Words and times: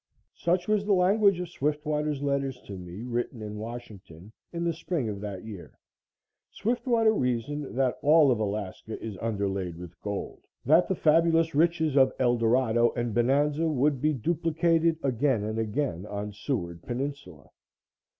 Such 0.33 0.67
was 0.67 0.83
the 0.83 0.93
language 0.95 1.39
of 1.39 1.49
Swiftwater's 1.49 2.23
letters 2.23 2.59
to 2.61 2.75
me, 2.75 3.03
written 3.03 3.43
in 3.43 3.59
Washington 3.59 4.31
in 4.51 4.63
the 4.63 4.73
spring 4.73 5.07
of 5.09 5.21
that 5.21 5.45
year. 5.45 5.77
Swiftwater 6.49 7.13
reasoned 7.13 7.77
that 7.77 7.99
all 8.01 8.31
of 8.31 8.39
Alaska 8.39 8.99
is 8.99 9.15
underlaid 9.21 9.77
with 9.77 10.01
gold; 10.01 10.41
that 10.65 10.87
the 10.87 10.95
fabulous 10.95 11.53
riches 11.53 11.95
of 11.97 12.13
Eldorado 12.19 12.91
and 12.95 13.13
Bonanza 13.13 13.67
would 13.67 14.01
be 14.01 14.11
duplicated 14.11 14.97
again 15.03 15.43
and 15.43 15.59
again 15.59 16.07
on 16.07 16.33
Seward 16.33 16.81
peninsula. 16.81 17.51